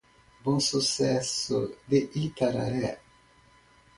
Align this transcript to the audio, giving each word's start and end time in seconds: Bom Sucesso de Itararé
Bom 0.43 0.59
Sucesso 0.59 1.77
de 1.87 2.09
Itararé 2.15 2.97